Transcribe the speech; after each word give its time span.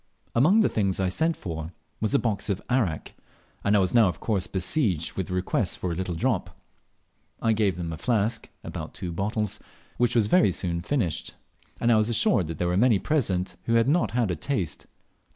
Among 0.33 0.61
the 0.61 0.67
things 0.67 0.99
I 0.99 1.03
had 1.03 1.13
sent 1.13 1.37
for 1.37 1.73
was 1.99 2.15
a 2.15 2.17
box 2.17 2.49
of 2.49 2.59
arrack, 2.71 3.13
and 3.63 3.75
I 3.75 3.79
was 3.79 3.93
now 3.93 4.07
of 4.07 4.19
course 4.19 4.47
besieged 4.47 5.13
with 5.13 5.29
requests 5.29 5.75
for 5.75 5.91
a 5.91 5.95
little 5.95 6.15
drop. 6.15 6.59
I 7.39 7.53
gave 7.53 7.75
them 7.75 7.93
a 7.93 7.99
flask 7.99 8.49
(about 8.63 8.95
two 8.95 9.11
bottles), 9.11 9.59
which 9.97 10.15
was 10.15 10.25
very 10.25 10.51
soon 10.53 10.81
finished, 10.81 11.35
and 11.79 11.91
I 11.91 11.97
was 11.97 12.09
assured 12.09 12.47
that 12.47 12.57
there 12.57 12.69
were 12.69 12.77
many 12.77 12.97
present 12.97 13.57
who 13.65 13.75
had 13.75 13.87
not 13.87 14.09
had 14.09 14.31
a 14.31 14.35
taste. 14.35 14.87